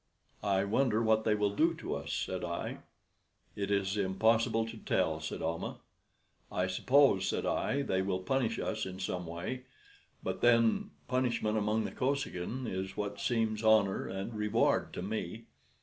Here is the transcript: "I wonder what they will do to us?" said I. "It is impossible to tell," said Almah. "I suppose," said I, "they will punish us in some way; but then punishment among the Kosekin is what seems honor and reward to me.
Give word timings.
"I 0.43 0.63
wonder 0.63 1.03
what 1.03 1.25
they 1.25 1.35
will 1.35 1.55
do 1.55 1.75
to 1.75 1.93
us?" 1.93 2.11
said 2.11 2.43
I. 2.43 2.79
"It 3.55 3.69
is 3.69 3.95
impossible 3.97 4.65
to 4.69 4.77
tell," 4.77 5.19
said 5.19 5.43
Almah. 5.43 5.77
"I 6.51 6.65
suppose," 6.65 7.27
said 7.27 7.45
I, 7.45 7.83
"they 7.83 8.01
will 8.01 8.17
punish 8.17 8.57
us 8.57 8.87
in 8.87 8.97
some 8.99 9.27
way; 9.27 9.65
but 10.23 10.41
then 10.41 10.89
punishment 11.07 11.55
among 11.55 11.83
the 11.83 11.91
Kosekin 11.91 12.65
is 12.65 12.97
what 12.97 13.19
seems 13.19 13.61
honor 13.63 14.07
and 14.07 14.33
reward 14.33 14.91
to 14.93 15.03
me. 15.03 15.43